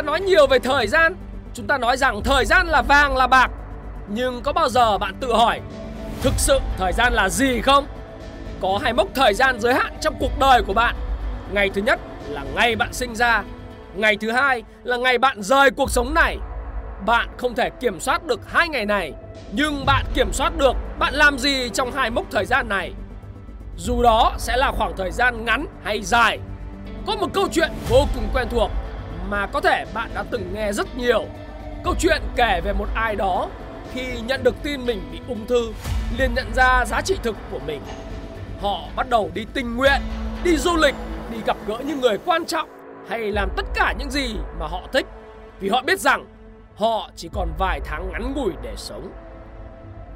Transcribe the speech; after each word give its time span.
ta 0.00 0.04
nói 0.04 0.20
nhiều 0.20 0.46
về 0.46 0.58
thời 0.58 0.86
gian. 0.86 1.16
Chúng 1.54 1.66
ta 1.66 1.78
nói 1.78 1.96
rằng 1.96 2.22
thời 2.22 2.44
gian 2.44 2.66
là 2.66 2.82
vàng, 2.82 3.16
là 3.16 3.26
bạc. 3.26 3.50
Nhưng 4.08 4.42
có 4.42 4.52
bao 4.52 4.68
giờ 4.68 4.98
bạn 4.98 5.14
tự 5.20 5.32
hỏi, 5.32 5.60
Thực 6.22 6.32
sự 6.36 6.58
thời 6.76 6.92
gian 6.92 7.12
là 7.12 7.28
gì 7.28 7.60
không? 7.60 7.86
Có 8.60 8.78
hai 8.82 8.92
mốc 8.92 9.08
thời 9.14 9.34
gian 9.34 9.60
giới 9.60 9.74
hạn 9.74 9.92
trong 10.00 10.14
cuộc 10.20 10.38
đời 10.38 10.62
của 10.62 10.72
bạn? 10.72 10.94
Ngày 11.52 11.70
thứ 11.74 11.82
nhất 11.82 12.00
là 12.28 12.44
ngày 12.54 12.76
bạn 12.76 12.92
sinh 12.92 13.14
ra. 13.14 13.42
Ngày 13.94 14.16
thứ 14.16 14.30
hai 14.30 14.62
là 14.84 14.96
ngày 14.96 15.18
bạn 15.18 15.42
rời 15.42 15.70
cuộc 15.70 15.90
sống 15.90 16.14
này. 16.14 16.36
Bạn 17.06 17.28
không 17.38 17.54
thể 17.54 17.70
kiểm 17.80 18.00
soát 18.00 18.24
được 18.24 18.40
hai 18.52 18.68
ngày 18.68 18.86
này, 18.86 19.12
Nhưng 19.52 19.86
bạn 19.86 20.04
kiểm 20.14 20.32
soát 20.32 20.52
được 20.58 20.72
bạn 20.98 21.14
làm 21.14 21.38
gì 21.38 21.68
trong 21.74 21.92
hai 21.92 22.10
mốc 22.10 22.24
thời 22.30 22.44
gian 22.44 22.68
này. 22.68 22.92
Dù 23.76 24.02
đó 24.02 24.34
sẽ 24.38 24.56
là 24.56 24.72
khoảng 24.72 24.96
thời 24.96 25.10
gian 25.10 25.44
ngắn 25.44 25.66
hay 25.84 26.02
dài, 26.02 26.38
Có 27.06 27.16
một 27.16 27.28
câu 27.34 27.48
chuyện 27.52 27.70
vô 27.88 28.06
cùng 28.14 28.28
quen 28.34 28.48
thuộc. 28.50 28.70
Mà 29.30 29.46
có 29.46 29.60
thể 29.60 29.84
bạn 29.94 30.10
đã 30.14 30.24
từng 30.30 30.54
nghe 30.54 30.72
rất 30.72 30.96
nhiều. 30.96 31.24
Câu 31.84 31.94
chuyện 31.98 32.22
kể 32.36 32.60
về 32.64 32.72
một 32.72 32.86
ai 32.94 33.16
đó 33.16 33.48
Khi 33.92 34.20
nhận 34.26 34.42
được 34.42 34.54
tin 34.62 34.86
mình 34.86 35.08
bị 35.12 35.20
ung 35.28 35.46
thư 35.46 35.72
liền 36.18 36.34
nhận 36.34 36.54
ra 36.54 36.84
giá 36.86 37.00
trị 37.00 37.16
thực 37.22 37.36
của 37.50 37.58
mình. 37.66 37.82
Họ 38.60 38.80
bắt 38.96 39.10
đầu 39.10 39.30
đi 39.34 39.46
tình 39.54 39.76
nguyện, 39.76 40.00
đi 40.44 40.56
du 40.56 40.76
lịch, 40.76 40.94
đi 41.30 41.38
gặp 41.46 41.56
gỡ 41.66 41.78
những 41.86 42.00
người 42.00 42.18
quan 42.24 42.44
trọng 42.44 42.68
hay 43.08 43.32
làm 43.32 43.48
tất 43.56 43.66
cả 43.74 43.94
những 43.98 44.10
gì 44.10 44.34
mà 44.60 44.66
họ 44.66 44.80
thích. 44.92 45.06
Vì 45.60 45.68
họ 45.68 45.82
biết 45.82 46.00
rằng 46.00 46.26
họ 46.76 47.10
chỉ 47.16 47.28
còn 47.32 47.48
vài 47.58 47.80
tháng 47.84 48.10
ngắn 48.12 48.34
ngủi 48.34 48.52
để 48.62 48.74
sống. 48.76 49.12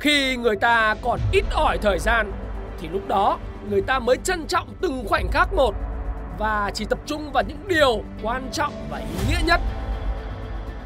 Khi 0.00 0.36
người 0.36 0.56
ta 0.56 0.94
còn 1.02 1.20
ít 1.32 1.44
ỏi 1.54 1.78
thời 1.82 1.98
gian 1.98 2.32
thì 2.78 2.88
lúc 2.88 3.08
đó 3.08 3.38
người 3.70 3.82
ta 3.82 3.98
mới 3.98 4.16
trân 4.16 4.46
trọng 4.46 4.68
từng 4.80 5.04
khoảnh 5.08 5.28
khắc 5.32 5.52
một 5.52 5.74
và 6.38 6.70
chỉ 6.74 6.84
tập 6.84 6.98
trung 7.06 7.32
vào 7.32 7.42
những 7.48 7.68
điều 7.68 8.02
quan 8.22 8.48
trọng 8.52 8.72
và 8.90 8.98
ý 8.98 9.28
nghĩa 9.28 9.40
nhất. 9.46 9.60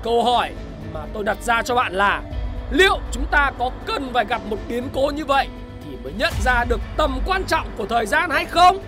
Câu 0.02 0.24
hỏi 0.24 0.50
mà 0.94 1.00
tôi 1.14 1.24
đặt 1.24 1.42
ra 1.42 1.62
cho 1.62 1.74
bạn 1.74 1.92
là, 1.92 2.22
liệu 2.70 2.98
chúng 3.12 3.26
ta 3.30 3.52
có 3.58 3.70
cần 3.86 4.10
phải 4.14 4.24
gặp 4.24 4.40
một 4.48 4.58
biến 4.68 4.88
cố 4.94 5.10
như 5.14 5.24
vậy 5.24 5.48
thì 5.84 5.96
mới 6.04 6.12
nhận 6.18 6.32
ra 6.44 6.64
được 6.64 6.80
tầm 6.96 7.18
quan 7.26 7.44
trọng 7.44 7.66
của 7.76 7.86
thời 7.86 8.06
gian 8.06 8.30
hay 8.30 8.44
không? 8.44 8.78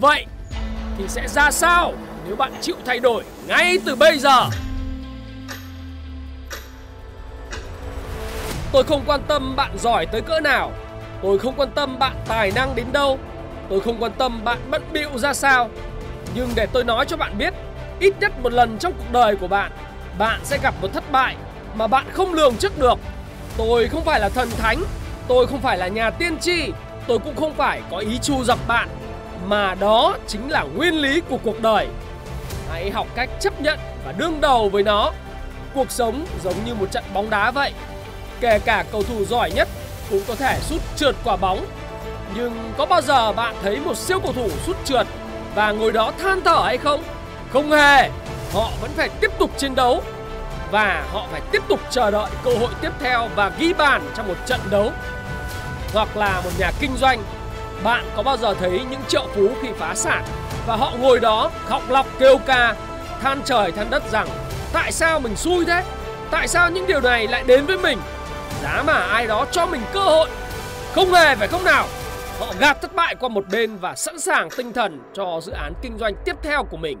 Vậy 0.00 0.26
thì 0.98 1.04
sẽ 1.08 1.28
ra 1.28 1.50
sao 1.50 1.92
nếu 2.26 2.36
bạn 2.36 2.52
chịu 2.60 2.76
thay 2.84 2.98
đổi 2.98 3.24
ngay 3.46 3.78
từ 3.84 3.96
bây 3.96 4.18
giờ? 4.18 4.48
Tôi 8.72 8.84
không 8.84 9.02
quan 9.06 9.20
tâm 9.28 9.56
bạn 9.56 9.78
giỏi 9.78 10.06
tới 10.06 10.20
cỡ 10.20 10.40
nào 10.40 10.72
Tôi 11.22 11.38
không 11.38 11.54
quan 11.56 11.70
tâm 11.74 11.98
bạn 11.98 12.16
tài 12.28 12.52
năng 12.54 12.74
đến 12.74 12.86
đâu 12.92 13.18
Tôi 13.70 13.80
không 13.80 14.02
quan 14.02 14.12
tâm 14.12 14.44
bạn 14.44 14.58
bận 14.70 14.82
bịu 14.92 15.18
ra 15.18 15.34
sao. 15.34 15.70
Nhưng 16.34 16.48
để 16.54 16.66
tôi 16.72 16.84
nói 16.84 17.06
cho 17.06 17.16
bạn 17.16 17.38
biết, 17.38 17.54
Ít 18.00 18.14
nhất 18.20 18.32
một 18.42 18.52
lần 18.52 18.78
trong 18.78 18.92
cuộc 18.92 19.12
đời 19.12 19.36
của 19.36 19.48
bạn 19.48 19.72
Bạn 20.18 20.40
sẽ 20.44 20.58
gặp 20.62 20.74
một 20.82 20.88
thất 20.92 21.12
bại 21.12 21.36
Mà 21.74 21.86
bạn 21.86 22.06
không 22.12 22.34
lường 22.34 22.56
trước 22.56 22.78
được. 22.78 22.98
Tôi 23.56 23.88
không 23.88 24.04
phải 24.04 24.20
là 24.20 24.28
thần 24.28 24.50
thánh, 24.50 24.82
Tôi 25.28 25.46
không 25.46 25.60
phải 25.60 25.78
là 25.78 25.88
nhà 25.88 26.10
tiên 26.10 26.38
tri, 26.40 26.72
Tôi 27.06 27.18
cũng 27.18 27.36
không 27.36 27.54
phải 27.54 27.82
có 27.90 27.98
ý 27.98 28.18
chu 28.22 28.44
dập 28.44 28.58
bạn, 28.68 28.88
Mà 29.46 29.74
đó 29.74 30.16
chính 30.26 30.50
là 30.50 30.62
nguyên 30.62 30.94
lý 30.94 31.20
của 31.20 31.38
cuộc 31.44 31.60
đời. 31.60 31.86
Hãy 32.70 32.90
học 32.90 33.06
cách 33.14 33.30
chấp 33.40 33.60
nhận 33.60 33.78
và 34.04 34.12
đương 34.12 34.40
đầu 34.40 34.68
với 34.68 34.82
nó. 34.82 35.12
Cuộc 35.74 35.90
sống 35.90 36.26
giống 36.44 36.54
như 36.66 36.74
một 36.74 36.90
trận 36.90 37.04
bóng 37.14 37.30
đá 37.30 37.50
vậy. 37.50 37.72
Kể 38.40 38.58
cả 38.58 38.84
cầu 38.92 39.02
thủ 39.02 39.24
giỏi 39.24 39.50
nhất 39.50 39.68
cũng 40.10 40.22
có 40.28 40.34
thể 40.34 40.58
sút 40.60 40.80
trượt 40.96 41.14
quả 41.24 41.36
bóng. 41.36 41.66
Nhưng 42.38 42.72
có 42.78 42.86
bao 42.86 43.00
giờ 43.00 43.32
bạn 43.32 43.54
thấy 43.62 43.80
một 43.80 43.96
siêu 43.96 44.20
cầu 44.20 44.32
thủ 44.32 44.48
sút 44.66 44.76
trượt 44.84 45.06
Và 45.54 45.72
ngồi 45.72 45.92
đó 45.92 46.12
than 46.18 46.40
thở 46.44 46.62
hay 46.64 46.78
không? 46.78 47.02
Không 47.52 47.70
hề. 47.70 48.10
Họ 48.52 48.70
vẫn 48.80 48.90
phải 48.96 49.08
tiếp 49.20 49.30
tục 49.38 49.50
chiến 49.58 49.74
đấu 49.74 50.02
Và 50.70 51.04
họ 51.12 51.26
phải 51.32 51.40
tiếp 51.52 51.62
tục 51.68 51.80
chờ 51.90 52.10
đợi 52.10 52.30
cơ 52.44 52.50
hội 52.50 52.68
tiếp 52.80 52.90
theo 53.00 53.28
và 53.36 53.50
ghi 53.58 53.72
bàn 53.72 54.10
trong 54.16 54.28
một 54.28 54.34
trận 54.46 54.60
đấu. 54.70 54.92
Hoặc 55.94 56.16
là 56.16 56.40
một 56.44 56.50
nhà 56.58 56.72
kinh 56.80 56.96
doanh, 56.96 57.22
Bạn 57.82 58.04
có 58.16 58.22
bao 58.22 58.36
giờ 58.36 58.54
thấy 58.54 58.80
những 58.90 59.00
triệu 59.08 59.26
phú 59.34 59.50
khi 59.62 59.68
phá 59.78 59.94
sản 59.94 60.24
Và 60.66 60.76
họ 60.76 60.92
ngồi 60.98 61.20
đó 61.20 61.50
khóc 61.66 61.82
lóc 61.88 62.06
kêu 62.18 62.38
ca, 62.46 62.74
Than 63.22 63.42
trời 63.44 63.72
than 63.72 63.90
đất 63.90 64.02
rằng, 64.12 64.28
Tại 64.72 64.92
sao 64.92 65.20
mình 65.20 65.36
xui 65.36 65.64
thế? 65.64 65.82
Tại 66.30 66.48
sao 66.48 66.70
những 66.70 66.86
điều 66.86 67.00
này 67.00 67.28
lại 67.28 67.42
đến 67.46 67.66
với 67.66 67.78
mình? 67.78 67.98
Giá 68.62 68.82
mà 68.86 68.92
ai 68.92 69.26
đó 69.26 69.46
cho 69.52 69.66
mình 69.66 69.82
cơ 69.92 70.00
hội. 70.00 70.28
Không 70.94 71.12
hề 71.12 71.36
phải 71.36 71.48
không 71.48 71.64
nào? 71.64 71.86
Họ 72.38 72.54
gạt 72.60 72.78
thất 72.82 72.94
bại 72.94 73.14
qua 73.20 73.28
một 73.28 73.44
bên 73.52 73.76
và 73.76 73.94
sẵn 73.94 74.20
sàng 74.20 74.48
tinh 74.56 74.72
thần 74.72 75.00
cho 75.14 75.40
dự 75.42 75.52
án 75.52 75.72
kinh 75.82 75.98
doanh 75.98 76.14
tiếp 76.24 76.36
theo 76.42 76.64
của 76.64 76.76
mình. 76.76 76.98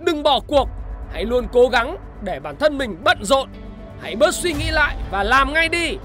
Đừng 0.00 0.22
bỏ 0.22 0.40
cuộc 0.46 0.68
Hãy 1.12 1.24
luôn 1.24 1.46
cố 1.52 1.68
gắng 1.68 1.96
để 2.22 2.40
bản 2.40 2.56
thân 2.56 2.78
mình 2.78 2.96
bận 3.04 3.18
rộn. 3.24 3.48
Hãy 4.00 4.16
bớt 4.16 4.34
suy 4.34 4.52
nghĩ 4.52 4.70
lại 4.70 4.96
và 5.10 5.22
làm 5.22 5.52
ngay 5.52 5.68
đi. 5.68 5.96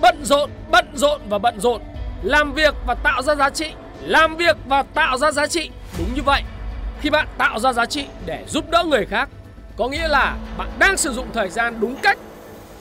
Bận 0.00 0.24
rộn, 0.24 0.50
bận 0.70 0.86
rộn 0.94 1.20
và 1.28 1.38
bận 1.38 1.60
rộn. 1.60 1.82
Làm 2.22 2.52
việc 2.52 2.74
và 2.86 2.94
tạo 2.94 3.22
ra 3.22 3.34
giá 3.34 3.50
trị. 3.50 3.72
Làm 4.04 4.36
việc 4.36 4.56
và 4.68 4.82
tạo 4.82 5.18
ra 5.18 5.30
giá 5.30 5.46
trị. 5.46 5.70
Đúng 5.98 6.14
như 6.14 6.22
vậy 6.22 6.42
Khi 7.00 7.10
bạn 7.10 7.28
tạo 7.38 7.58
ra 7.58 7.72
giá 7.72 7.86
trị 7.86 8.04
để 8.26 8.44
giúp 8.48 8.70
đỡ 8.70 8.84
người 8.84 9.06
khác 9.06 9.28
Có 9.76 9.88
nghĩa 9.88 10.08
là 10.08 10.36
bạn 10.58 10.68
đang 10.78 10.96
sử 10.96 11.12
dụng 11.12 11.26
thời 11.34 11.48
gian 11.48 11.80
đúng 11.80 11.96
cách 12.02 12.18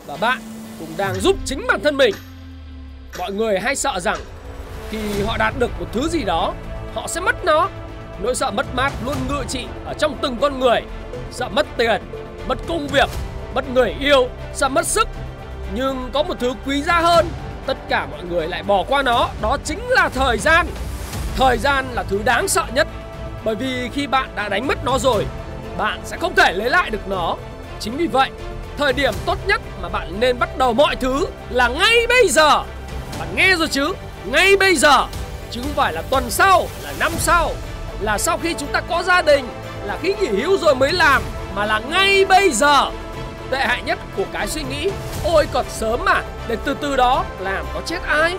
Và 0.05 0.17
bạn 0.17 0.41
cũng 0.79 0.89
đang 0.97 1.13
giúp 1.13 1.35
chính 1.45 1.67
bản 1.67 1.79
thân 1.83 1.97
mình. 1.97 2.15
Mọi 3.19 3.31
người 3.31 3.59
hay 3.59 3.75
sợ 3.75 3.99
rằng 3.99 4.17
Khi 4.89 4.97
họ 5.25 5.37
đạt 5.37 5.53
được 5.59 5.71
một 5.79 5.85
thứ 5.93 6.07
gì 6.09 6.23
đó 6.23 6.53
Họ 6.95 7.07
sẽ 7.07 7.21
mất 7.21 7.45
nó. 7.45 7.69
Nỗi 8.21 8.35
sợ 8.35 8.51
mất 8.51 8.65
mát 8.75 8.93
luôn 9.05 9.15
ngự 9.29 9.43
trị 9.49 9.65
ở 9.85 9.93
trong 9.93 10.17
từng 10.21 10.37
con 10.41 10.59
người. 10.59 10.81
Sợ 11.31 11.49
mất 11.49 11.65
tiền, 11.77 12.01
mất 12.47 12.57
công 12.67 12.87
việc, 12.87 13.09
mất 13.55 13.69
người 13.73 13.95
yêu, 13.99 14.29
sợ 14.53 14.69
mất 14.69 14.87
sức. 14.87 15.07
Nhưng 15.75 16.09
có 16.13 16.23
một 16.23 16.33
thứ 16.39 16.53
quý 16.65 16.81
giá 16.81 16.99
hơn 16.99 17.27
Tất 17.65 17.77
cả 17.89 18.07
mọi 18.11 18.23
người 18.23 18.47
lại 18.47 18.63
bỏ 18.63 18.83
qua 18.89 19.01
nó 19.01 19.29
Đó 19.41 19.57
chính 19.65 19.87
là 19.87 20.09
thời 20.09 20.37
gian. 20.37 20.67
Thời 21.37 21.57
gian 21.57 21.85
là 21.93 22.03
thứ 22.03 22.21
đáng 22.25 22.47
sợ 22.47 22.63
nhất, 22.73 22.87
Bởi 23.43 23.55
vì 23.55 23.89
khi 23.93 24.07
bạn 24.07 24.29
đã 24.35 24.49
đánh 24.49 24.67
mất 24.67 24.85
nó 24.85 24.97
rồi, 24.97 25.25
Bạn 25.77 25.99
sẽ 26.03 26.17
không 26.17 26.35
thể 26.35 26.53
lấy 26.53 26.69
lại 26.69 26.89
được 26.89 27.07
nó. 27.07 27.35
Chính 27.79 27.97
vì 27.97 28.07
vậy, 28.07 28.29
Thời 28.77 28.93
điểm 28.93 29.13
tốt 29.25 29.37
nhất 29.47 29.61
mà 29.81 29.89
bạn 29.89 30.19
nên 30.19 30.39
bắt 30.39 30.57
đầu 30.57 30.73
mọi 30.73 30.95
thứ 30.95 31.25
Là 31.49 31.67
ngay 31.67 32.07
bây 32.09 32.29
giờ. 32.29 32.63
Bạn 33.19 33.27
nghe 33.35 33.55
rồi 33.55 33.67
chứ? 33.67 33.93
Ngay 34.25 34.57
bây 34.57 34.75
giờ! 34.75 35.05
Chứ 35.51 35.61
không 35.61 35.73
phải 35.75 35.93
là 35.93 36.01
tuần 36.01 36.29
sau, 36.29 36.67
Là 36.83 36.93
năm 36.99 37.11
sau, 37.17 37.51
Là 38.01 38.17
sau 38.17 38.37
khi 38.37 38.53
chúng 38.53 38.71
ta 38.71 38.81
có 38.81 39.03
gia 39.03 39.21
đình, 39.21 39.47
Là 39.85 39.97
khi 40.01 40.13
nghỉ 40.21 40.27
hưu 40.27 40.57
rồi 40.57 40.75
mới 40.75 40.91
làm, 40.91 41.21
Mà 41.55 41.65
là 41.65 41.79
ngay 41.79 42.25
bây 42.25 42.51
giờ! 42.51 42.91
Tệ 43.49 43.59
hại 43.59 43.81
nhất 43.81 43.99
của 44.17 44.25
cái 44.33 44.47
suy 44.47 44.63
nghĩ, 44.63 44.89
Ôi, 45.23 45.47
còn 45.53 45.65
sớm 45.69 45.99
mà 46.05 46.21
Để 46.47 46.57
từ 46.65 46.73
từ 46.81 46.95
đó 46.95 47.25
làm 47.39 47.65
có 47.73 47.81
chết 47.85 48.03
ai. 48.07 48.37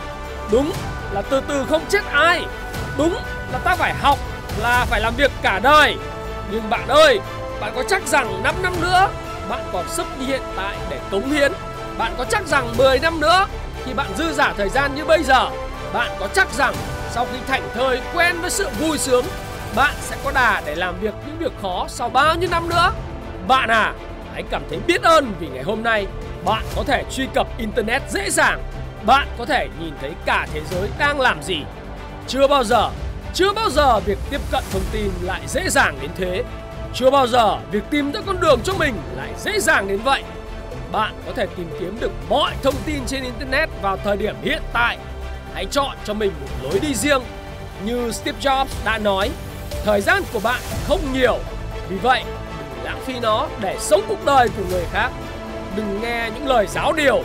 Đúng, 0.51 0.73
là 1.13 1.23
từ 1.23 1.41
từ 1.49 1.65
không 1.69 1.83
chết 1.89 2.05
ai. 2.13 2.45
Đúng 2.99 3.15
là 3.53 3.59
ta 3.59 3.77
phải 3.77 3.95
học, 3.95 4.19
Là 4.59 4.87
phải 4.91 5.01
làm 5.01 5.15
việc 5.17 5.31
cả 5.43 5.61
đời. 5.63 5.97
Nhưng 6.51 6.71
bạn 6.71 6.89
ơi, 6.89 7.21
Bạn 7.61 7.73
có 7.77 7.83
chắc 7.89 8.07
rằng 8.07 8.43
5 8.43 8.55
năm 8.63 8.73
nữa 8.81 9.09
Bạn 9.49 9.61
còn 9.73 9.89
sức 9.89 10.07
như 10.19 10.27
hiện 10.27 10.43
tại 10.57 10.77
để 10.91 10.99
cống 11.11 11.31
hiến? 11.31 11.53
Bạn 11.99 12.15
có 12.19 12.25
chắc 12.25 12.47
rằng 12.47 12.77
10 12.77 12.99
năm 12.99 13.21
nữa 13.21 13.47
Khi 13.85 13.95
bạn 13.95 14.07
dư 14.17 14.33
giả 14.33 14.53
thời 14.57 14.69
gian 14.69 14.95
như 14.95 15.05
bây 15.05 15.23
giờ, 15.23 15.49
Bạn 15.93 16.11
có 16.21 16.29
chắc 16.35 16.53
rằng 16.53 16.75
Sau 17.11 17.27
khi 17.33 17.39
thảnh 17.47 17.63
thơi 17.75 18.01
quen 18.15 18.41
với 18.41 18.51
sự 18.51 18.69
vui 18.81 18.99
sướng, 18.99 19.25
Bạn 19.77 19.95
sẽ 20.01 20.17
có 20.25 20.33
đà 20.33 20.63
để 20.67 20.75
làm 20.75 21.01
việc 21.01 21.15
những 21.27 21.39
việc 21.39 21.53
khó 21.63 21.87
Sau 21.89 22.09
bao 22.09 22.35
nhiêu 22.35 22.51
năm 22.51 22.69
nữa? 22.69 22.93
Bạn 23.49 23.69
à 23.69 23.93
hãy 24.35 24.43
cảm 24.51 24.63
thấy 24.71 24.79
biết 24.87 25.03
ơn 25.03 25.33
vì 25.41 25.49
ngày 25.49 25.63
hôm 25.63 25.83
nay 25.83 26.07
bạn 26.45 26.63
có 26.77 26.85
thể 26.87 27.05
truy 27.11 27.27
cập 27.35 27.59
internet 27.59 28.03
dễ 28.11 28.31
dàng. 28.31 28.63
Bạn 29.07 29.29
có 29.39 29.45
thể 29.45 29.69
nhìn 29.81 29.95
thấy 30.01 30.13
cả 30.25 30.47
thế 30.53 30.61
giới 30.71 30.89
đang 30.99 31.21
làm 31.21 31.43
gì 31.43 31.63
chưa 32.29 32.47
bao 32.47 32.65
giờ, 32.65 32.91
chưa 33.35 33.53
bao 33.53 33.71
giờ 33.71 34.01
việc 34.01 34.19
tiếp 34.31 34.41
cận 34.51 34.65
thông 34.73 34.83
tin 34.93 35.11
lại 35.23 35.41
dễ 35.47 35.69
dàng 35.69 35.99
đến 36.01 36.11
thế. 36.17 36.45
Chưa 36.95 37.11
bao 37.11 37.27
giờ 37.27 37.59
việc 37.71 37.85
tìm 37.91 38.13
ra 38.13 38.21
con 38.27 38.41
đường 38.41 38.61
cho 38.65 38.75
mình 38.75 38.95
lại 39.17 39.33
dễ 39.39 39.61
dàng 39.61 39.89
đến 39.89 40.01
vậy. 40.01 40.23
Bạn 40.93 41.15
có 41.27 41.33
thể 41.37 41.47
tìm 41.57 41.71
kiếm 41.81 41.99
được 42.01 42.11
mọi 42.29 42.53
thông 42.63 42.75
tin 42.87 43.07
trên 43.07 43.25
internet 43.25 43.69
vào 43.83 43.97
thời 44.05 44.17
điểm 44.17 44.37
hiện 44.43 44.63
tại. 44.73 44.99
Hãy 45.55 45.67
chọn 45.71 45.97
cho 46.05 46.15
mình 46.15 46.33
một 46.41 46.49
lối 46.63 46.81
đi 46.81 46.95
riêng. 46.95 47.23
Như 47.85 48.13
steve 48.13 48.39
jobs 48.41 48.67
đã 48.85 48.99
nói, 48.99 49.31
thời 49.85 50.01
gian 50.01 50.23
của 50.33 50.41
bạn 50.41 50.61
không 50.89 51.01
nhiều. 51.13 51.39
Vì 51.89 51.97
vậy, 51.97 52.25
đừng 52.59 52.85
lãng 52.85 53.01
phí 53.07 53.21
nó 53.21 53.49
để 53.61 53.77
sống 53.81 54.01
cuộc 54.09 54.25
đời 54.25 54.49
của 54.57 54.63
người 54.71 54.85
khác. 54.93 55.11
Đừng 55.77 56.01
nghe 56.03 56.31
những 56.35 56.47
lời 56.47 56.67
giáo 56.67 56.93
điều. 56.93 57.23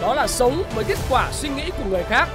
Đó 0.00 0.14
là 0.14 0.26
sống 0.26 0.62
với 0.74 0.84
kết 0.84 0.98
quả 1.10 1.28
suy 1.32 1.48
nghĩ 1.48 1.70
của 1.78 1.84
người 1.90 2.02
khác 2.02 2.28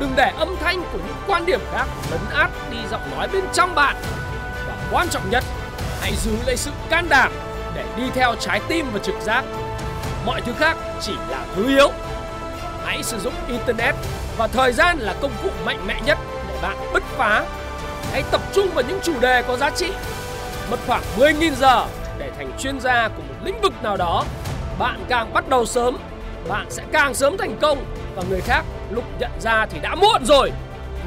đừng 0.00 0.12
để 0.16 0.32
âm 0.38 0.56
thanh 0.60 0.82
của 0.92 0.98
những 0.98 1.16
quan 1.26 1.46
điểm 1.46 1.60
khác 1.72 1.86
lấn 2.10 2.20
át 2.34 2.50
đi 2.70 2.78
giọng 2.90 3.10
nói 3.16 3.28
bên 3.32 3.44
trong 3.52 3.74
bạn 3.74 3.96
và 4.68 4.74
quan 4.90 5.08
trọng 5.08 5.30
nhất 5.30 5.44
hãy 6.00 6.12
giữ 6.16 6.32
lấy 6.46 6.56
sự 6.56 6.70
can 6.90 7.08
đảm 7.08 7.32
để 7.74 7.84
đi 7.96 8.10
theo 8.14 8.34
trái 8.40 8.60
tim 8.68 8.86
và 8.92 8.98
trực 8.98 9.20
giác 9.20 9.44
mọi 10.26 10.40
thứ 10.40 10.52
khác 10.58 10.76
chỉ 11.00 11.12
là 11.30 11.44
thứ 11.56 11.68
yếu. 11.68 11.90
Hãy 12.84 13.02
sử 13.02 13.18
dụng 13.18 13.32
Internet 13.48 13.94
và 14.36 14.46
thời 14.46 14.72
gian 14.72 14.98
là 14.98 15.14
công 15.20 15.32
cụ 15.42 15.48
mạnh 15.64 15.86
mẽ 15.86 16.00
nhất 16.04 16.18
để 16.48 16.58
bạn 16.62 16.76
bứt 16.92 17.02
phá. 17.02 17.44
Hãy 18.12 18.22
tập 18.30 18.40
trung 18.54 18.70
vào 18.74 18.84
những 18.88 19.00
chủ 19.02 19.20
đề 19.20 19.42
có 19.42 19.56
giá 19.56 19.70
trị. 19.70 19.92
Mất 20.70 20.76
khoảng 20.86 21.02
10.000 21.16 21.54
giờ 21.54 21.86
để 22.18 22.30
thành 22.36 22.50
chuyên 22.58 22.80
gia 22.80 23.08
của 23.08 23.22
một 23.28 23.34
lĩnh 23.44 23.60
vực 23.60 23.72
nào 23.82 23.96
đó. 23.96 24.24
Bạn 24.78 25.04
càng 25.08 25.32
bắt 25.32 25.48
đầu 25.48 25.66
sớm, 25.66 25.98
bạn 26.48 26.66
sẽ 26.70 26.82
càng 26.92 27.14
sớm 27.14 27.36
thành 27.38 27.56
công 27.60 27.84
và 28.16 28.22
người 28.30 28.40
khác 28.40 28.62
lúc 28.90 29.04
nhận 29.18 29.30
ra 29.40 29.66
thì 29.70 29.78
đã 29.82 29.94
muộn 29.94 30.24
rồi 30.24 30.52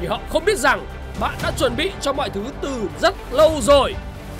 vì 0.00 0.06
họ 0.06 0.20
không 0.30 0.44
biết 0.44 0.58
rằng 0.58 0.86
bạn 1.20 1.34
đã 1.42 1.52
chuẩn 1.58 1.76
bị 1.76 1.90
cho 2.00 2.12
mọi 2.12 2.30
thứ 2.30 2.44
từ 2.60 2.88
rất 3.00 3.14
lâu 3.30 3.60
rồi. 3.62 3.94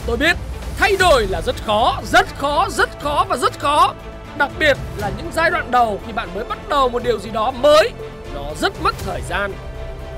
Tôi 0.07 0.17
biết 0.17 0.37
thay 0.79 0.97
đổi 0.97 1.27
là 1.27 1.41
rất 1.41 1.57
khó, 1.67 2.01
rất 2.05 2.27
khó, 2.37 2.69
rất 2.71 2.91
khó 3.01 3.27
và 3.29 3.37
rất 3.37 3.61
khó. 3.61 3.95
Đặc 4.39 4.51
biệt 4.59 4.77
là 4.97 5.11
những 5.17 5.31
giai 5.33 5.51
đoạn 5.51 5.71
đầu 5.71 6.01
khi 6.07 6.13
bạn 6.13 6.29
mới 6.35 6.45
bắt 6.45 6.59
đầu 6.69 6.89
một 6.89 7.03
điều 7.03 7.19
gì 7.19 7.31
đó 7.31 7.51
mới, 7.51 7.91
nó 8.35 8.45
rất 8.61 8.73
mất 8.83 8.95
thời 9.07 9.21
gian 9.29 9.53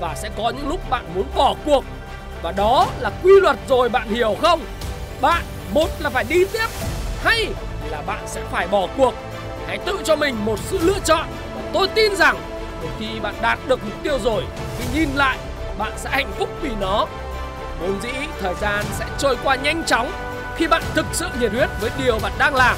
và 0.00 0.14
sẽ 0.14 0.30
có 0.36 0.52
những 0.56 0.68
lúc 0.68 0.90
bạn 0.90 1.04
muốn 1.14 1.26
bỏ 1.36 1.54
cuộc. 1.64 1.84
Và 2.42 2.52
đó 2.52 2.86
là 3.00 3.10
quy 3.22 3.40
luật 3.40 3.56
rồi 3.68 3.88
bạn 3.88 4.08
hiểu 4.08 4.36
không? 4.42 4.60
Bạn 5.20 5.42
một 5.74 5.88
là 5.98 6.10
phải 6.10 6.24
đi 6.28 6.44
tiếp 6.44 6.68
hay 7.24 7.48
là 7.90 8.02
bạn 8.06 8.22
sẽ 8.26 8.40
phải 8.50 8.68
bỏ 8.68 8.86
cuộc. 8.96 9.14
Hãy 9.66 9.78
tự 9.78 9.98
cho 10.04 10.16
mình 10.16 10.44
một 10.44 10.58
sự 10.58 10.78
lựa 10.82 10.98
chọn 11.04 11.26
và 11.54 11.62
tôi 11.72 11.88
tin 11.88 12.16
rằng 12.16 12.36
một 12.82 12.88
khi 12.98 13.20
bạn 13.22 13.34
đạt 13.42 13.58
được 13.66 13.84
mục 13.84 14.02
tiêu 14.02 14.18
rồi 14.24 14.44
thì 14.78 14.84
nhìn 14.94 15.08
lại 15.14 15.38
bạn 15.78 15.92
sẽ 15.96 16.10
hạnh 16.10 16.30
phúc 16.38 16.48
vì 16.62 16.70
nó. 16.80 17.06
Vốn 17.80 18.00
dĩ 18.02 18.12
thời 18.40 18.54
gian 18.60 18.84
sẽ 18.98 19.04
trôi 19.18 19.36
qua 19.44 19.54
nhanh 19.54 19.84
chóng 19.84 20.12
khi 20.56 20.66
bạn 20.66 20.82
thực 20.94 21.06
sự 21.12 21.26
nhiệt 21.40 21.52
huyết 21.52 21.68
với 21.80 21.90
điều 21.98 22.18
bạn 22.18 22.32
đang 22.38 22.54
làm. 22.54 22.76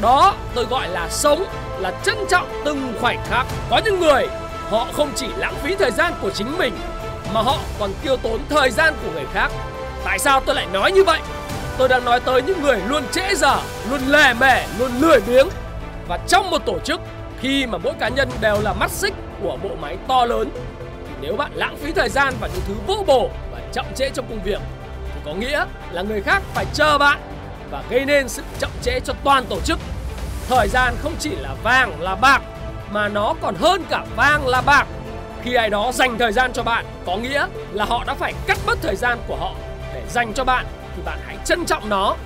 Đó 0.00 0.34
tôi 0.54 0.64
gọi 0.64 0.88
là 0.88 1.08
sống, 1.10 1.44
là 1.78 1.92
trân 2.02 2.16
trọng 2.30 2.62
từng 2.64 2.92
khoảnh 3.00 3.24
khắc. 3.30 3.46
Có 3.70 3.80
những 3.84 4.00
người 4.00 4.26
họ 4.70 4.86
không 4.92 5.10
chỉ 5.14 5.26
lãng 5.36 5.54
phí 5.62 5.74
thời 5.74 5.90
gian 5.90 6.12
của 6.22 6.30
chính 6.30 6.58
mình 6.58 6.74
mà 7.34 7.42
họ 7.42 7.58
còn 7.78 7.90
tiêu 8.02 8.16
tốn 8.16 8.40
thời 8.48 8.70
gian 8.70 8.94
của 9.04 9.10
người 9.12 9.26
khác. 9.32 9.52
Tại 10.04 10.18
sao 10.18 10.40
tôi 10.40 10.54
lại 10.54 10.66
nói 10.72 10.92
như 10.92 11.04
vậy? 11.04 11.20
Tôi 11.78 11.88
đang 11.88 12.04
nói 12.04 12.20
tới 12.20 12.42
những 12.42 12.62
người 12.62 12.78
luôn 12.88 13.02
trễ 13.12 13.34
giờ, 13.34 13.56
luôn 13.90 14.00
lề 14.06 14.34
mề, 14.34 14.66
luôn 14.78 14.90
lười 15.00 15.20
biếng. 15.20 15.48
Và 16.08 16.18
trong 16.28 16.50
một 16.50 16.66
tổ 16.66 16.78
chức, 16.84 17.00
khi 17.40 17.66
mà 17.66 17.78
mỗi 17.78 17.92
cá 18.00 18.08
nhân 18.08 18.28
đều 18.40 18.60
là 18.60 18.72
mắt 18.72 18.90
xích 18.90 19.14
của 19.42 19.58
bộ 19.62 19.70
máy 19.80 19.96
to 20.08 20.24
lớn, 20.24 20.50
thì 21.06 21.14
nếu 21.20 21.36
bạn 21.36 21.50
lãng 21.54 21.76
phí 21.76 21.92
thời 21.92 22.08
gian 22.08 22.34
vào 22.40 22.50
những 22.54 22.62
thứ 22.68 22.74
vô 22.86 23.04
bổ 23.06 23.30
và 23.52 23.60
chậm 23.72 23.86
trễ 23.96 24.10
trong 24.14 24.26
công 24.28 24.42
việc, 24.42 24.60
thì 25.14 25.20
có 25.24 25.34
nghĩa 25.34 25.64
là 25.90 26.02
người 26.02 26.22
khác 26.22 26.42
phải 26.54 26.66
chờ 26.74 26.98
bạn 26.98 27.20
và 27.70 27.82
gây 27.90 28.04
nên 28.04 28.28
sự 28.28 28.42
chậm 28.58 28.70
trễ 28.82 29.00
cho 29.00 29.14
toàn 29.24 29.44
tổ 29.44 29.60
chức. 29.60 29.78
Thời 30.48 30.68
gian 30.68 30.94
không 31.02 31.12
chỉ 31.18 31.30
là 31.30 31.54
vàng 31.62 32.00
là 32.00 32.14
bạc 32.14 32.42
mà 32.90 33.08
nó 33.08 33.34
còn 33.40 33.54
hơn 33.54 33.84
cả 33.90 34.04
vàng 34.16 34.48
là 34.48 34.60
bạc. 34.60 34.86
Khi 35.42 35.54
ai 35.54 35.70
đó 35.70 35.92
dành 35.92 36.18
thời 36.18 36.32
gian 36.32 36.52
cho 36.52 36.62
bạn 36.62 36.84
có 37.06 37.16
nghĩa 37.16 37.46
là 37.72 37.84
họ 37.84 38.04
đã 38.06 38.14
phải 38.14 38.34
cắt 38.46 38.58
bớt 38.66 38.78
thời 38.82 38.96
gian 38.96 39.18
của 39.28 39.36
họ 39.36 39.54
để 39.94 40.02
dành 40.08 40.32
cho 40.34 40.44
bạn 40.44 40.66
thì 40.96 41.02
bạn 41.04 41.18
hãy 41.26 41.36
trân 41.44 41.64
trọng 41.64 41.88
nó. 41.88 42.16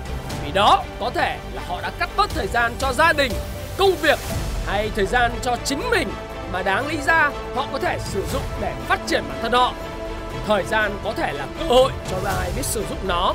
Vì 0.43 0.51
đó 0.51 0.83
có 0.99 1.09
thể 1.09 1.37
là 1.53 1.61
họ 1.67 1.81
đã 1.81 1.91
cắt 1.99 2.09
bớt 2.17 2.29
thời 2.29 2.47
gian 2.47 2.73
cho 2.79 2.93
gia 2.93 3.13
đình, 3.13 3.31
công 3.77 3.95
việc 3.95 4.19
hay 4.65 4.91
thời 4.95 5.05
gian 5.05 5.31
cho 5.41 5.55
chính 5.63 5.89
mình 5.89 6.09
mà 6.53 6.63
đáng 6.63 6.87
lý 6.87 6.97
ra 7.05 7.29
họ 7.55 7.67
có 7.71 7.79
thể 7.79 7.99
sử 8.05 8.23
dụng 8.33 8.41
để 8.61 8.73
phát 8.87 8.99
triển 9.07 9.23
bản 9.29 9.37
thân 9.41 9.51
họ. 9.51 9.73
Thời 10.47 10.63
gian 10.63 10.99
có 11.03 11.13
thể 11.17 11.33
là 11.33 11.45
cơ 11.59 11.65
hội 11.65 11.91
cho 12.11 12.17
ai 12.39 12.51
biết 12.55 12.65
sử 12.65 12.85
dụng 12.89 12.97
nó. 13.07 13.33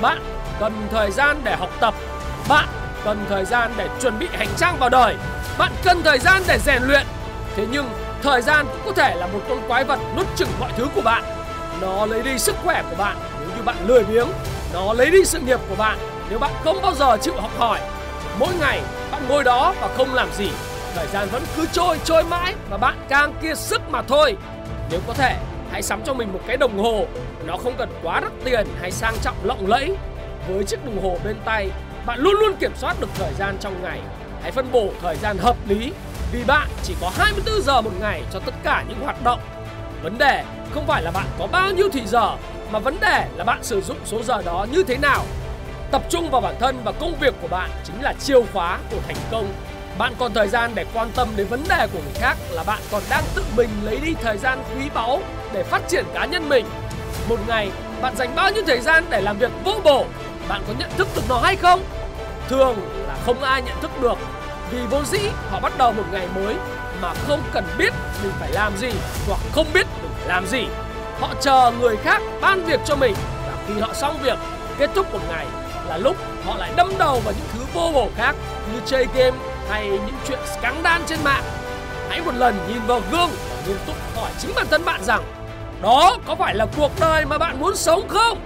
Bạn 0.00 0.22
cần 0.60 0.72
thời 0.90 1.10
gian 1.10 1.40
để 1.44 1.56
học 1.56 1.70
tập. 1.80 1.94
Bạn 2.48 2.68
cần 3.04 3.24
thời 3.28 3.44
gian 3.44 3.72
để 3.76 3.88
chuẩn 4.00 4.18
bị 4.18 4.28
hành 4.32 4.48
trang 4.56 4.76
vào 4.78 4.88
đời. 4.88 5.14
Bạn 5.58 5.72
cần 5.84 6.02
thời 6.02 6.18
gian 6.18 6.42
để 6.48 6.58
rèn 6.58 6.82
luyện. 6.82 7.06
Thế 7.56 7.66
nhưng, 7.70 7.90
thời 8.22 8.42
gian 8.42 8.66
cũng 8.66 8.80
có 8.86 8.92
thể 8.92 9.14
là 9.14 9.26
một 9.26 9.40
con 9.48 9.68
quái 9.68 9.84
vật 9.84 9.98
nuốt 10.16 10.26
chửng 10.36 10.48
mọi 10.60 10.70
thứ 10.76 10.86
của 10.94 11.00
bạn. 11.00 11.24
Nó 11.80 12.06
lấy 12.06 12.22
đi 12.22 12.38
sức 12.38 12.56
khỏe 12.64 12.82
của 12.90 12.96
bạn 12.96 13.16
nếu 13.40 13.48
như 13.56 13.62
bạn 13.62 13.76
lười 13.86 14.04
biếng. 14.04 14.28
Nó 14.72 14.92
lấy 14.92 15.10
đi 15.10 15.24
sự 15.24 15.40
nghiệp 15.40 15.60
của 15.68 15.76
bạn 15.76 15.98
nếu 16.30 16.38
bạn 16.38 16.52
không 16.64 16.82
bao 16.82 16.94
giờ 16.94 17.16
chịu 17.22 17.34
học 17.40 17.50
hỏi. 17.58 17.80
Mỗi 18.38 18.54
ngày 18.60 18.80
bạn 19.12 19.28
ngồi 19.28 19.44
đó 19.44 19.74
và 19.80 19.88
không 19.96 20.14
làm 20.14 20.28
gì. 20.32 20.50
Thời 20.94 21.06
gian 21.06 21.28
vẫn 21.32 21.42
cứ 21.56 21.66
trôi 21.72 21.98
trôi 22.04 22.24
mãi 22.24 22.54
và 22.70 22.76
bạn 22.76 22.94
càng 23.08 23.34
kiệt 23.42 23.58
sức 23.58 23.82
mà 23.90 24.02
thôi. 24.02 24.36
Nếu 24.90 25.00
có 25.06 25.14
thể, 25.14 25.36
hãy 25.70 25.82
sắm 25.82 26.00
cho 26.04 26.14
mình 26.14 26.32
một 26.32 26.40
cái 26.46 26.56
đồng 26.56 26.78
hồ. 26.78 27.06
Nó 27.46 27.56
không 27.56 27.74
cần 27.78 27.88
quá 28.02 28.20
đắt 28.20 28.32
tiền 28.44 28.66
hay 28.80 28.90
sang 28.90 29.14
trọng 29.22 29.36
lộng 29.42 29.66
lẫy 29.66 29.96
với 30.48 30.64
chiếc 30.64 30.84
đồng 30.84 31.02
hồ 31.02 31.18
bên 31.24 31.36
tay, 31.44 31.70
bạn 32.06 32.18
luôn 32.18 32.34
luôn 32.40 32.56
kiểm 32.56 32.72
soát 32.76 33.00
được 33.00 33.08
thời 33.14 33.32
gian 33.38 33.56
trong 33.60 33.82
ngày. 33.82 34.00
Hãy 34.42 34.50
phân 34.50 34.72
bổ 34.72 34.88
thời 35.02 35.16
gian 35.16 35.38
hợp 35.38 35.56
lý 35.68 35.92
vì 36.32 36.44
bạn 36.44 36.68
chỉ 36.82 36.94
có 37.00 37.12
24 37.16 37.62
giờ 37.62 37.80
một 37.80 37.92
ngày 38.00 38.22
cho 38.32 38.40
tất 38.40 38.54
cả 38.62 38.84
những 38.88 39.00
hoạt 39.04 39.24
động. 39.24 39.40
Vấn 40.02 40.18
đề 40.18 40.44
không 40.74 40.86
phải 40.86 41.02
là 41.02 41.10
bạn 41.10 41.26
có 41.38 41.46
bao 41.46 41.70
nhiêu 41.70 41.88
thì 41.92 42.06
giờ 42.06 42.36
mà 42.70 42.78
vấn 42.78 42.96
đề 43.00 43.26
là 43.36 43.44
bạn 43.44 43.64
sử 43.64 43.80
dụng 43.80 43.98
số 44.04 44.22
giờ 44.22 44.42
đó 44.42 44.66
như 44.72 44.82
thế 44.82 44.96
nào. 44.96 45.24
Tập 45.90 46.02
trung 46.10 46.30
vào 46.30 46.40
bản 46.40 46.54
thân 46.60 46.80
và 46.84 46.92
công 46.92 47.14
việc 47.20 47.34
của 47.42 47.48
bạn 47.48 47.70
chính 47.84 48.02
là 48.02 48.12
chìa 48.20 48.42
khóa 48.52 48.78
của 48.90 49.00
thành 49.06 49.16
công. 49.30 49.46
Bạn 50.00 50.14
còn 50.18 50.34
thời 50.34 50.48
gian 50.48 50.70
để 50.74 50.84
quan 50.94 51.10
tâm 51.14 51.28
đến 51.36 51.46
vấn 51.46 51.64
đề 51.68 51.86
của 51.92 51.98
người 51.98 52.14
khác 52.14 52.36
là 52.50 52.62
bạn 52.62 52.78
còn 52.90 53.02
đang 53.10 53.24
tự 53.34 53.44
mình 53.56 53.68
lấy 53.82 53.96
đi 53.96 54.14
thời 54.22 54.38
gian 54.38 54.62
quý 54.76 54.84
báu 54.94 55.20
để 55.52 55.62
phát 55.62 55.82
triển 55.88 56.04
cá 56.14 56.24
nhân 56.24 56.48
mình. 56.48 56.66
Một 57.28 57.36
ngày 57.48 57.70
bạn 58.02 58.16
dành 58.16 58.34
bao 58.34 58.50
nhiêu 58.50 58.62
thời 58.66 58.80
gian 58.80 59.04
để 59.10 59.20
làm 59.20 59.38
việc 59.38 59.50
vô 59.64 59.74
bổ 59.84 60.04
bạn 60.48 60.62
có 60.68 60.74
nhận 60.78 60.90
thức 60.96 61.08
được 61.14 61.22
nó 61.28 61.38
hay 61.38 61.56
không? 61.56 61.82
Thường 62.48 62.76
là 63.08 63.16
không 63.26 63.42
ai 63.42 63.62
nhận 63.62 63.80
thức 63.82 63.90
được 64.00 64.18
vì 64.70 64.78
vô 64.90 65.04
dĩ 65.04 65.20
họ 65.50 65.60
bắt 65.60 65.78
đầu 65.78 65.92
một 65.92 66.04
ngày 66.12 66.28
mới 66.34 66.54
mà 67.02 67.14
không 67.26 67.42
cần 67.52 67.64
biết 67.78 67.92
mình 68.22 68.32
phải 68.40 68.52
làm 68.52 68.76
gì 68.76 68.90
hoặc 69.28 69.40
không 69.52 69.66
biết 69.74 69.86
mình 70.02 70.12
phải 70.18 70.28
làm 70.28 70.46
gì. 70.46 70.66
Họ 71.20 71.28
chờ 71.40 71.72
người 71.80 71.96
khác 71.96 72.22
ban 72.40 72.64
việc 72.64 72.80
cho 72.84 72.96
mình 72.96 73.14
và 73.46 73.52
khi 73.68 73.80
họ 73.80 73.92
xong 73.94 74.18
việc, 74.22 74.38
kết 74.78 74.90
thúc 74.94 75.12
một 75.12 75.20
ngày 75.28 75.46
là 75.88 75.96
lúc 75.96 76.16
họ 76.44 76.56
lại 76.56 76.72
đâm 76.76 76.92
đầu 76.98 77.20
vào 77.24 77.34
những 77.36 77.48
thứ 77.54 77.60
vô 77.74 77.90
bổ 77.94 78.08
khác 78.16 78.34
như 78.72 78.80
chơi 78.86 79.06
game 79.14 79.36
hay 79.70 79.88
những 79.88 80.14
chuyện 80.28 80.38
scandal 80.58 81.02
trên 81.06 81.18
mạng. 81.24 81.44
Hãy 82.08 82.20
một 82.20 82.34
lần 82.34 82.58
nhìn 82.68 82.80
vào 82.86 83.00
gương 83.10 83.30
và 83.50 83.56
nghiêm 83.66 83.76
túc 83.86 83.96
hỏi 84.16 84.30
chính 84.38 84.50
bản 84.54 84.66
thân 84.70 84.84
bạn 84.84 85.04
rằng 85.04 85.22
đó 85.82 86.18
có 86.26 86.34
phải 86.34 86.54
là 86.54 86.66
cuộc 86.76 86.90
đời 87.00 87.24
mà 87.26 87.38
bạn 87.38 87.60
muốn 87.60 87.76
sống 87.76 88.08
không? 88.08 88.38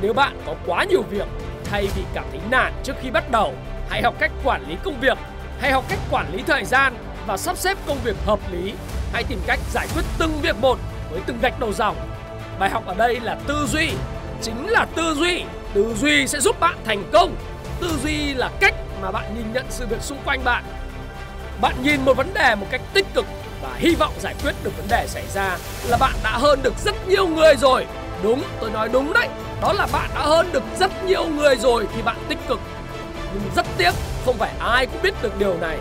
Nếu 0.00 0.12
bạn 0.12 0.40
có 0.46 0.54
quá 0.66 0.84
nhiều 0.84 1.02
việc, 1.10 1.26
thay 1.64 1.88
vì 1.96 2.02
cảm 2.14 2.24
thấy 2.30 2.40
nản 2.50 2.72
trước 2.84 2.92
khi 3.02 3.10
bắt 3.10 3.30
đầu, 3.30 3.54
hãy 3.88 4.02
học 4.02 4.14
cách 4.18 4.30
quản 4.44 4.68
lý 4.68 4.76
công 4.84 5.00
việc, 5.00 5.18
hãy 5.60 5.72
học 5.72 5.84
cách 5.88 5.98
quản 6.10 6.32
lý 6.32 6.42
thời 6.46 6.64
gian 6.64 6.94
và 7.26 7.36
sắp 7.36 7.56
xếp 7.56 7.78
công 7.86 7.98
việc 8.04 8.16
hợp 8.26 8.38
lý. 8.52 8.72
Hãy 9.12 9.24
tìm 9.24 9.38
cách 9.46 9.58
giải 9.72 9.86
quyết 9.94 10.02
từng 10.18 10.40
việc 10.42 10.56
một 10.60 10.78
với 11.10 11.20
từng 11.26 11.38
gạch 11.42 11.60
đầu 11.60 11.72
dòng. 11.72 11.96
Bài 12.58 12.70
học 12.70 12.86
ở 12.86 12.94
đây 12.94 13.20
là 13.20 13.36
tư 13.46 13.66
duy, 13.72 13.90
chính 14.42 14.66
là 14.66 14.86
tư 14.94 15.14
duy. 15.14 15.42
Tư 15.74 15.94
duy 16.00 16.26
sẽ 16.26 16.40
giúp 16.40 16.60
bạn 16.60 16.78
thành 16.84 17.04
công. 17.12 17.34
Tư 17.80 17.88
duy 18.02 18.34
là 18.34 18.50
cách 18.60 18.74
mà 19.02 19.10
bạn 19.10 19.34
nhìn 19.34 19.52
nhận 19.52 19.66
sự 19.70 19.86
việc 19.86 20.02
xung 20.02 20.18
quanh 20.24 20.44
bạn. 20.44 20.64
Bạn 21.60 21.74
nhìn 21.82 22.04
một 22.04 22.16
vấn 22.16 22.34
đề 22.34 22.54
một 22.54 22.66
cách 22.70 22.80
tích 22.92 23.06
cực 23.14 23.26
và 23.62 23.70
hy 23.76 23.94
vọng 23.94 24.12
giải 24.20 24.34
quyết 24.42 24.54
được 24.64 24.76
vấn 24.76 24.88
đề 24.88 25.06
xảy 25.08 25.24
ra 25.34 25.56
là 25.88 25.96
bạn 25.96 26.14
đã 26.22 26.30
hơn 26.30 26.62
được 26.62 26.74
rất 26.84 27.08
nhiều 27.08 27.26
người 27.26 27.54
rồi. 27.56 27.86
Đúng, 28.22 28.42
tôi 28.60 28.70
nói 28.70 28.88
đúng 28.88 29.12
đấy. 29.12 29.28
Đó 29.62 29.72
là 29.72 29.86
bạn 29.92 30.10
đã 30.14 30.20
hơn 30.20 30.52
được 30.52 30.62
rất 30.78 31.04
nhiều 31.04 31.26
người 31.26 31.56
rồi 31.56 31.86
khi 31.94 32.02
bạn 32.02 32.16
tích 32.28 32.38
cực 32.48 32.60
Nhưng 33.34 33.50
rất 33.56 33.66
tiếc 33.78 33.90
không 34.24 34.38
phải 34.38 34.50
ai 34.58 34.86
cũng 34.86 35.02
biết 35.02 35.14
được 35.22 35.38
điều 35.38 35.58
này 35.60 35.78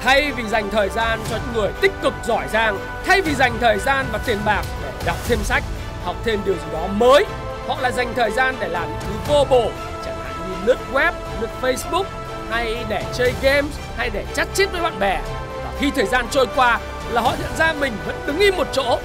Thay 0.00 0.32
vì 0.32 0.44
dành 0.48 0.70
thời 0.70 0.88
gian 0.88 1.20
cho 1.30 1.36
những 1.36 1.62
người 1.62 1.72
tích 1.80 1.92
cực 2.02 2.14
giỏi 2.24 2.46
giang 2.52 2.78
Thay 3.06 3.22
vì 3.22 3.34
dành 3.34 3.52
thời 3.60 3.78
gian 3.78 4.06
và 4.12 4.18
tiền 4.18 4.38
bạc 4.44 4.62
để 4.82 4.92
đọc 5.06 5.16
thêm 5.28 5.38
sách 5.42 5.64
Học 6.04 6.16
thêm 6.24 6.40
điều 6.44 6.54
gì 6.54 6.72
đó 6.72 6.86
mới 6.86 7.24
Họ 7.68 7.76
lại 7.80 7.92
dành 7.92 8.14
thời 8.16 8.30
gian 8.30 8.54
để 8.60 8.68
làm 8.68 8.88
những 8.88 8.98
thứ 9.06 9.14
vô 9.28 9.46
bổ 9.50 9.70
Chẳng 10.04 10.18
hạn 10.24 10.34
như 10.48 10.66
lướt 10.66 10.78
web, 10.92 11.12
lướt 11.40 11.50
facebook 11.62 12.04
hay 12.50 12.84
để 12.88 13.04
chơi 13.14 13.34
games 13.42 13.78
Hay 13.96 14.10
để 14.10 14.24
chat 14.34 14.48
chít 14.54 14.72
với 14.72 14.82
bạn 14.82 14.98
bè. 14.98 15.20
Và 15.64 15.72
khi 15.80 15.90
thời 15.90 16.06
gian 16.06 16.26
trôi 16.30 16.46
qua 16.56 16.80
là 17.10 17.20
họ 17.20 17.32
nhận 17.40 17.56
ra 17.58 17.72
mình 17.72 17.92
vẫn 18.06 18.16
đứng 18.26 18.38
im 18.38 18.56
một 18.56 18.66
chỗ. 18.72 18.98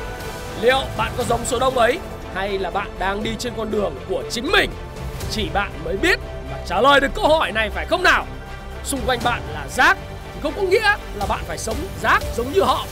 Liệu 0.62 0.80
bạn 0.98 1.12
có 1.18 1.24
giống 1.24 1.46
số 1.46 1.60
đông 1.60 1.78
ấy 1.78 2.00
hay 2.36 2.60
là 2.60 2.70
bạn 2.70 2.88
đang 3.00 3.24
đi 3.24 3.32
trên 3.40 3.54
con 3.58 3.72
đường 3.72 3.96
của 4.10 4.24
chính 4.30 4.52
mình? 4.52 4.72
Chỉ 5.32 5.50
bạn 5.54 5.72
mới 5.86 5.98
biết 5.98 6.20
và 6.52 6.58
trả 6.68 6.82
lời 6.82 7.00
được 7.00 7.08
câu 7.16 7.28
hỏi 7.28 7.52
này 7.52 7.70
phải 7.70 7.86
không 7.86 8.04
nào? 8.04 8.26
Xung 8.84 9.00
quanh 9.06 9.20
bạn 9.24 9.42
là 9.54 9.66
rác, 9.70 9.98
thì 10.34 10.40
không 10.44 10.54
có 10.56 10.62
nghĩa 10.62 10.96
là 11.16 11.26
bạn 11.30 11.40
phải 11.48 11.58
sống 11.58 11.76
rác 12.02 12.20
giống 12.38 12.54
như 12.54 12.62
họ. 12.62 12.86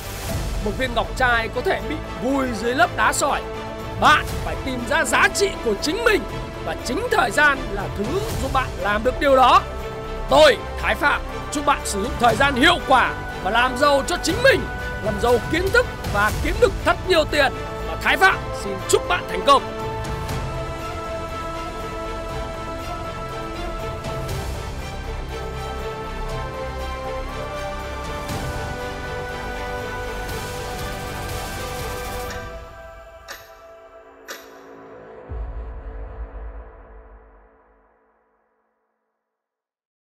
Một 0.65 0.72
viên 0.77 0.93
ngọc 0.96 1.08
trai 1.17 1.48
có 1.55 1.62
thể 1.62 1.81
bị 1.89 1.96
vùi 2.24 2.46
dưới 2.62 2.75
lớp 2.75 2.89
đá 2.98 3.13
sỏi. 3.13 3.41
Bạn 4.01 4.25
phải 4.46 4.55
tìm 4.65 4.79
ra 4.89 5.03
giá 5.05 5.27
trị 5.36 5.50
của 5.65 5.74
chính 5.81 6.03
mình 6.03 6.22
và 6.65 6.75
chính 6.86 7.08
thời 7.12 7.31
gian 7.31 7.58
là 7.72 7.84
thứ 7.98 8.05
giúp 8.41 8.53
bạn 8.53 8.67
làm 8.79 9.03
được 9.03 9.20
điều 9.20 9.36
đó 9.36 9.62
tôi 10.32 10.58
thái 10.80 10.96
phạm, 10.96 11.22
chúc 11.52 11.66
bạn 11.66 11.80
sử 11.86 12.04
dụng 12.04 12.12
thời 12.20 12.36
gian 12.36 12.56
hiệu 12.56 12.78
quả 12.88 13.14
và 13.44 13.52
làm 13.52 13.78
giàu 13.78 14.04
cho 14.08 14.16
chính 14.24 14.36
mình, 14.44 14.62
làm 15.04 15.14
giàu 15.22 15.38
kiến 15.52 15.70
thức 15.74 15.86
và 16.14 16.32
kiếm 16.44 16.56
được 16.62 16.72
thật 16.86 16.96
nhiều 17.08 17.24
tiền. 17.32 17.54
Và 17.88 17.98
Thái 18.02 18.18
Phạm, 18.18 18.36
xin 18.64 18.74
chúc 18.90 19.08
bạn 19.08 19.24
thành 19.30 19.42
công. 19.48 19.81